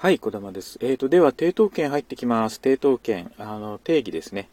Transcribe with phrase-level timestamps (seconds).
[0.00, 0.78] はい、小玉です。
[0.80, 2.60] えーと、では、抵当権入ってきます。
[2.62, 4.48] 抵当権、あの、定義ですね。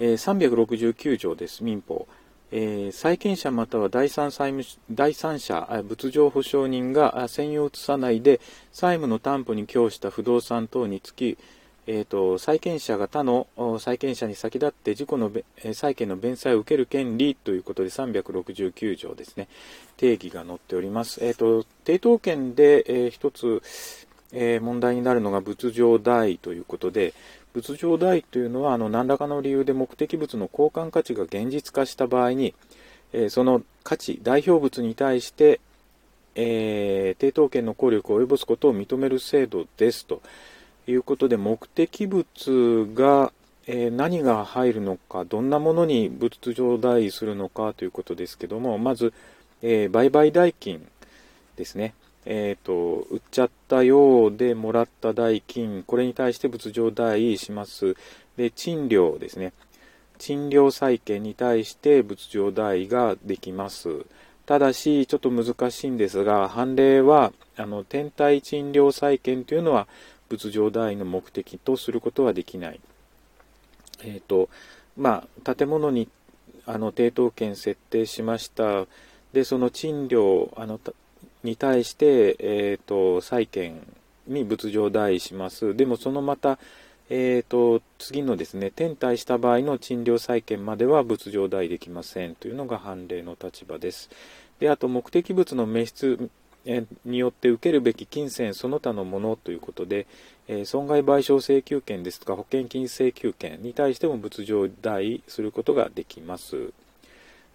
[0.00, 2.08] えー、369条です、民法。
[2.50, 8.40] えー、債権者または第三債務第三者、仏上保証人が専用を移さないで、
[8.72, 11.36] 債務の担保に供した不動産等につき、
[11.86, 15.30] えーと、債権者が他の債権者に先立って自己の
[15.74, 19.46] 債権の弁済を受ける権利ということで369条ですね
[19.96, 21.22] 定義が載っております。
[21.22, 23.62] えーと、抵当権で、えー、一つ
[24.32, 27.14] えー、問題になるのが仏上代ということで、
[27.54, 32.54] 仏上代というのはあの何らかの理由で目的物の交換価値が現実化した場合に、
[33.12, 35.60] えー、その価値、代表物に対して、
[36.34, 40.20] えー、抵当権の効力を及ぼすことを認める制度ですと
[40.86, 42.26] いうことで、目的物
[42.94, 43.32] が、
[43.66, 49.12] え、何が入るのか、どんなものに仏上代するのかということですけども、まず、
[49.62, 50.86] え売買代金
[51.56, 51.94] ですね。
[52.28, 57.96] えーと、売っちゃったようでもらった代金、これに対して仏上代します。
[58.36, 59.52] で、賃料ですね。
[60.18, 64.04] 賃料債権に対して仏上代ができます。
[64.44, 69.86] ただし、ちょっと難しいんですが、判例は、あの、天体賃料債権というのは
[70.28, 72.80] 仏上代の目的とすることはできない。
[74.02, 74.48] えっ、ー、と、
[74.96, 76.08] まあ、建物に、
[76.64, 78.86] あの、抵当権設定しました。
[79.32, 80.80] で、その賃料、あの、
[81.46, 83.80] に対して、えーと、債権
[84.26, 85.74] に仏上代します。
[85.74, 86.58] でもそのまた、
[87.08, 94.10] えーと、次のですね、転退した場合の賃料債権までは仏上代できませんというのが判例の立場です。
[94.58, 96.30] で、あと目的物の滅失
[97.04, 100.06] によって受けるべき金銭その他のものということで、
[100.48, 106.72] えー、損害賠償請求権ですとか保険金請求権に対しても仏上代することができます。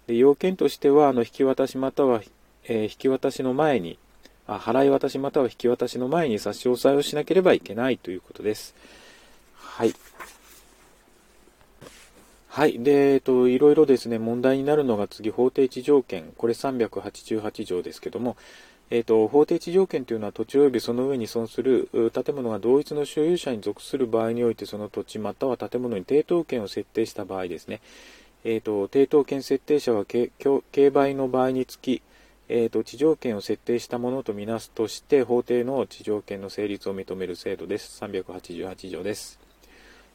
[0.08, 2.22] で要件としてはあの引き渡しまたは
[2.66, 3.98] えー、引き渡しの前に
[4.48, 8.76] あ、払い渡しまたは引き渡しの前に差し押さえをしなければいけないということです。
[9.56, 9.94] はい。
[12.50, 12.84] はい。
[12.84, 16.34] で、えっと、いろいろですね、問題になるのが次、法定地条件。
[16.38, 18.36] これ388条ですけども、
[18.90, 27.80] えっと、法定地条件というのは土地及びその上に存する建物が同一の所有者に属する場合において、その土地または建物に抵当権を設定した場合ですね。
[28.44, 30.31] えっと、抵当権設定者は競
[30.91, 32.02] 売の場合につき、
[32.53, 38.03] えーと、地上権を設定したものとみなすとして法定の地上権の成立を認める制度です。
[38.03, 39.39] 388条です。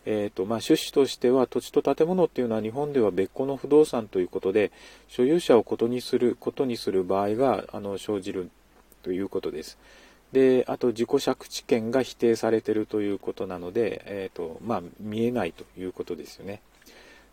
[0.05, 4.71] えーとまあ、趣旨としては土地と建物っていうのは日本では別個の不動産ということで
[5.09, 8.51] 所有者をことにすることにする場合があの生じる
[9.03, 9.79] ということです。
[10.33, 16.61] であと自己借地権が否定されているということなので、えーとまあ、見えないということですよね。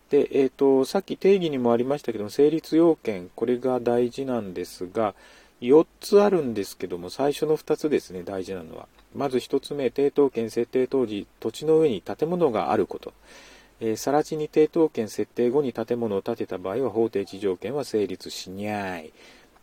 [0.09, 5.15] で、えーと、さっき定義にもありましたけども、成立要件、これが大事なんですが、
[5.61, 8.87] 4つあるんですけども、最初の2つですね、大事なのは。
[9.15, 13.13] まず1つ目、抵当権設定当時、土地の上に建物があること。
[13.79, 19.11] えー、更地に抵当権設定後に建物を建てた場合は、法定地条件は成立しにゃい。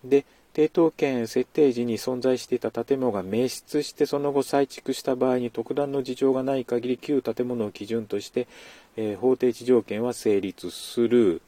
[0.05, 8.49] で、抵当権設定時に存在していた建物が滅失してその後再築した場合に特段の事情がない限り旧建物を基準として、
[8.97, 11.41] えー、法定地条件は成立する。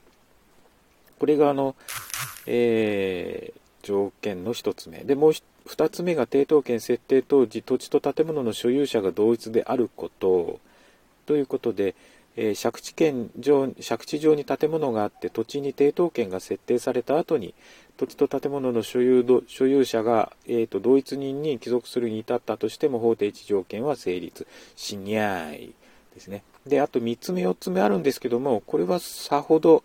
[1.19, 1.75] これがあの、
[2.47, 4.99] えー、条件の1つ目。
[4.99, 5.33] で、もう
[5.67, 10.61] 2つ目が抵当権設定当時土地と建物の所有者が同一であること。
[11.27, 11.95] ということで、
[12.37, 17.55] えー、借地権上借地上に建物があって土地に抵当権が設定された後に
[17.97, 25.73] 土地と建物の所有所有者が、えーと、同一人に帰属するに至ったとしても法定地条件は成立しにゃい
[26.15, 26.43] ですね。
[26.67, 29.83] で、あと3つ目、4つ目あるんですけども、これはさほど、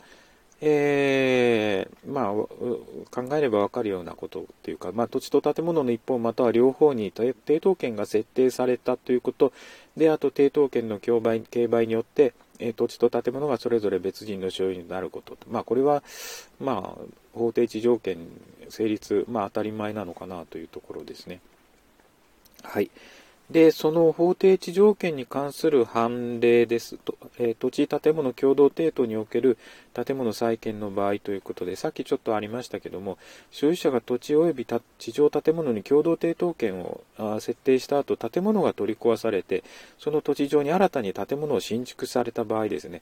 [0.62, 1.77] えー、
[2.08, 9.52] まあ、考えればわかるようなことっていうか、まあ、土地と建物の一方または両方に抵当権が設定されたということ
[9.98, 15.38] で、あと抵当権の競売競売によって、え土地と建物がそれぞれ別人の所有になること。
[15.50, 16.02] まあ、これは、
[16.60, 17.02] まあ、
[17.34, 18.18] 法定地条件
[18.70, 21.40] 成立、まあ、当たり前なのかなというところですね。
[22.64, 22.90] はい。
[23.50, 26.98] で、その法定地条件に関する判例です。
[26.98, 29.58] と、えー、土地建物共同抵当における
[29.94, 33.18] 建物再建の場合ということで、さっきちょっとありましたけども、
[33.50, 34.68] 所有者が土地及び
[34.98, 37.02] 地上建物に共同抵当権を
[37.40, 39.64] 設定した後、建物が取り壊されて、
[39.98, 43.02] その土地上に新たに建物を新築された場合ですね、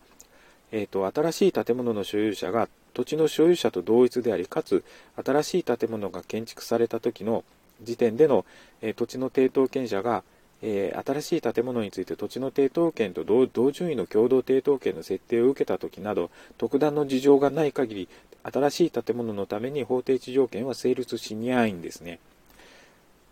[0.72, 4.84] えーと、新しい建物の所有者が土地の所有者と同一であり、かつ
[5.26, 7.44] 新しい建物が建築された時の
[7.82, 8.46] 時点での、
[8.84, 10.24] えー、土地の抵当権者が
[10.62, 18.10] えー、新しい建物について土地の抵当権と同順位の共同抵当権の設定を受けたときなど、特段の事情がない限り、
[18.44, 22.20] 新しい建物のために法定地条件は成立しにゃいんですね。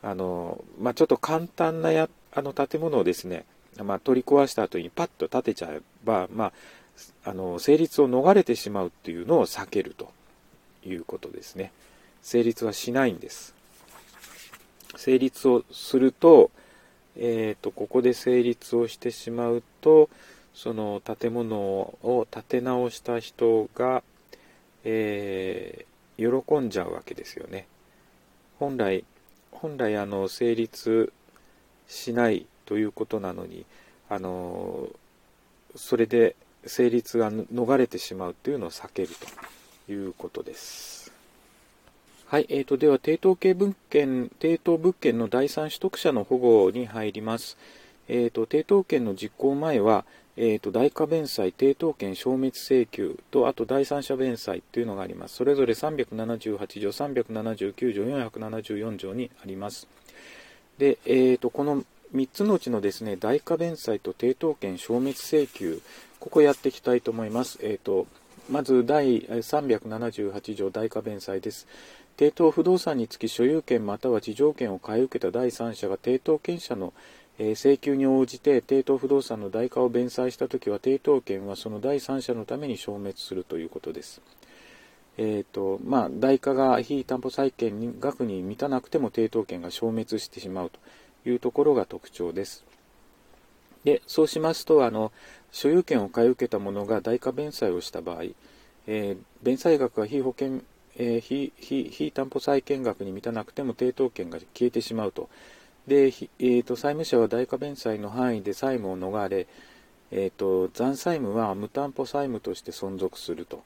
[0.01, 3.45] あの、まあ、ちょっと簡単なやあの建物をですね、
[3.83, 6.53] まあ、取り壊した後にパッと建てちゃえば、まあ、
[7.25, 10.11] あの成立を逃れてしまうっていうのを避けると
[10.85, 11.71] いうことですね。
[12.21, 13.55] 成立はしないんです。
[14.95, 16.51] 成立をすると、
[17.17, 20.09] えーと、ここで成立をしてしまうと
[20.53, 24.03] その建物を建て直した人が、
[24.83, 27.67] えー、喜んじゃうわけですよね。
[28.59, 29.03] 本来
[29.51, 31.11] 本来あの成立
[31.87, 33.65] しないということなのに
[34.09, 34.89] あの
[35.75, 39.09] それで成立が逃れてしまうというのを避ける
[39.87, 41.02] ということです。
[42.27, 47.57] はい、えーと、では、抵当系物件、抵当物件の第三取得者の保護に入ります。
[48.07, 50.05] えーと、抵当権の実行前は、
[50.35, 55.35] えーと、代価弁済、抵当権消滅請求と、あと第三者弁済というのがあります。
[55.35, 59.87] それぞれ378条、379条、474条にあります。
[60.79, 61.83] で、えーと、この
[62.15, 65.81] 3つのうちのですね、代価弁済と抵当権消滅請求、
[66.19, 67.59] ここやっていきたいと思います。
[67.61, 68.07] えーと、
[68.49, 71.67] まず第378条代価弁済です。
[72.17, 76.93] 抵当不動産につき所有権または地上権を買い受けた第三者が抵当権者の
[77.39, 84.21] 請求に応じて抵当不動産の代価を弁済したときは抵当権はその第三者のために消滅するということです。
[85.17, 92.65] えーとまあ、代価が非担保債権に額に満たなくても抵当権が消滅してしまうというところが特徴です。
[93.83, 95.11] でそうしますとあの、
[95.51, 98.23] 所有権を買い受けた者が代価弁済をした場合、
[98.87, 100.61] えー、弁済額が非保険、
[100.97, 105.29] えー、非非非担保債権額に満たなくても抵当権が消えてしまうと。
[105.87, 109.47] で、えーと、債務者は代価弁済の範囲で債務を逃れ、
[110.11, 113.63] えーと、残債務は無担保債務として存続すると。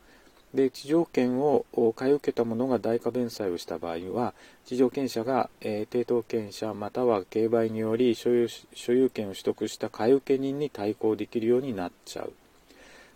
[0.57, 1.65] で地上権を
[1.95, 4.33] 買い受けた者が代価弁済をした場合は
[4.65, 12.33] 地上権者が、えー、抵当権者または競売により所有所有権を取得した買い受け人に対抗できるようになっちゃう。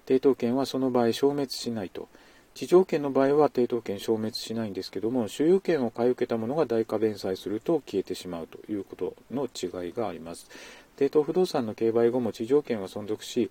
[0.06, 2.08] 抵当権はその場合消滅しないと。
[2.54, 10.48] 地上権の場合は抵当権消滅しないんですけども所有権を買い受けた者が代価弁済すると消えてしまうということの違いがあります。
[10.96, 13.50] 抵当不動産の競売後も地上権は存続し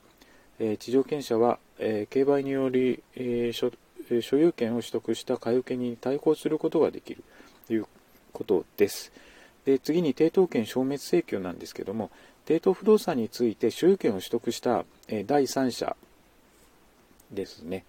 [0.61, 3.73] え地上権者は、え競売により、え所
[4.21, 7.23] 所有権を取得した買い受けに対抗することができる
[7.67, 7.87] という
[8.33, 9.13] ことです。
[9.65, 12.11] で次に抵当権消滅請求なんですけども
[12.47, 15.97] 抵当不動産について所有権を取得した、え第三者
[17.31, 17.85] ですね、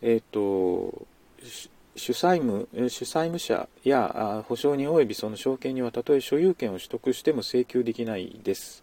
[0.00, 1.06] えーと、
[1.94, 8.82] 主債務主債務者や保証人及びその証券にはたとえ所有権を取得しても請求できないです、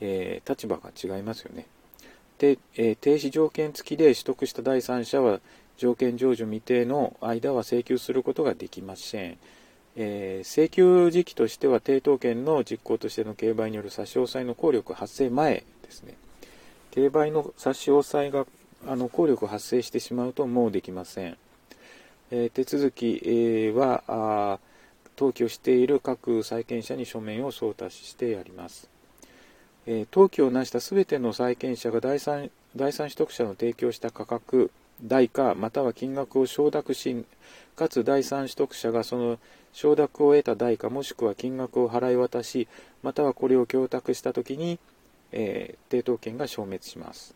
[0.00, 1.66] えー、立場が違いますよね。
[2.44, 5.40] で、えー、停止条件付きで取得した第三者は
[5.78, 9.38] 条件成就未定の間は請求することができません。
[9.96, 16.14] えー、請求時期としては抵当権の実行としての競売による差し押さえの効力発生前ですね。
[16.90, 18.46] 競売の差し押さえが
[18.86, 21.38] あの効力発生してしまうともうできません。
[22.30, 24.60] えー、手続き、えー、は
[25.16, 28.93] 登記をしている各債権者に書面を送達してやります。
[29.86, 34.70] え登記を成したすべての債権者が第三第三取得者の提供した価格、
[35.02, 37.24] 代価または金額を承諾し、
[37.76, 39.38] かつ第三取得者がその
[39.72, 42.66] 承諾を得た代価もしくは金額を払い渡し、
[43.02, 44.78] またはこれを供託したときに、
[45.30, 47.34] えー、抵当権が消滅します。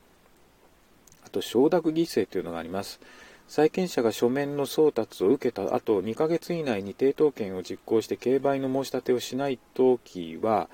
[1.25, 3.01] あと、承諾犠牲というのがあります。
[3.49, 10.69] 債権者が書面の送達を受けた後2ヶ月以内に抵当権を実行して競売の申し立てをしないときは、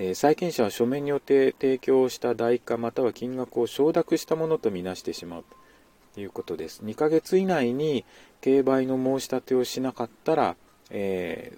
[0.00, 5.44] え債権者は書面によって提供した代価または金額を承諾したものとみなしてしまう
[6.14, 6.82] ということです。
[6.84, 8.04] 2ヶ月以内に
[8.40, 10.56] 競売の申し立てをしなかったら、
[10.90, 11.52] え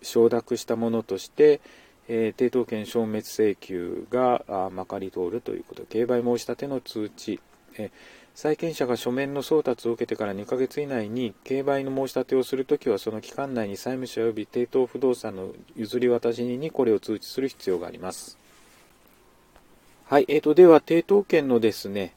[0.00, 1.60] ー、承諾したものとして、
[2.06, 7.40] えー、抵当権消滅請求がまかり通るということ、競売申し立ての通知、
[7.78, 7.90] え
[8.34, 18.38] 債権者が書面の送達を受けてから2ヶ月以内に競売の申し立てをするときはその期間内に債務者及び抵当不動産の譲り渡しにこれを通知する必要があります。
[20.06, 22.14] はい、えーと、では抵当権のですね、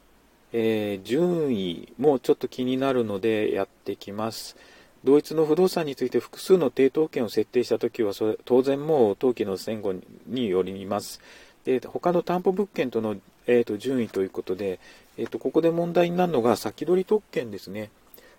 [0.52, 4.56] えー、順位もちょっと気になるのでやってきます。
[5.04, 9.94] 同一の不動産について複数の抵当権を設定したときはそれ当然もう登記の前後
[10.26, 11.20] によります。
[11.64, 14.78] で他の担保物件との、えーと順位ということで、
[15.16, 17.90] えっと、ここで問題になるのが先取り特権ですね。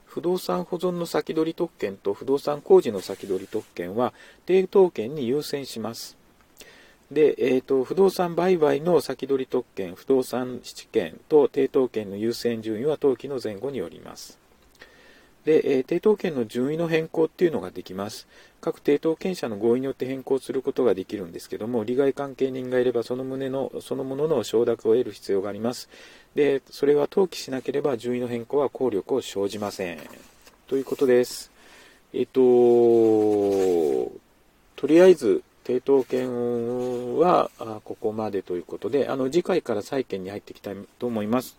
[0.06, 4.14] 不動産保存の先取り特権と不動産工事の先取り特権は
[4.46, 6.18] 抵当権に優先します。
[7.12, 14.47] で、えーと、不動産売買の先取り特権、不動産質権と抵当権の優先順位は登記の前後によります。
[15.48, 18.28] で、えー、抵当権の順位の変更っていうのができます。
[18.60, 25.88] 各抵当権者の合意によって変更することができるんですけども、利害関係人がいればその旨の、そのものの承諾を得る必要があります。
[26.36, 30.00] で、それは登記しなければ順位の変更は効力を生じません。
[30.68, 31.50] ということです。
[32.12, 32.42] えっと、
[34.76, 37.50] とりあえず、抵当権は
[37.86, 41.58] ここまでということで、あの次回から債権に入っていきたいと思います。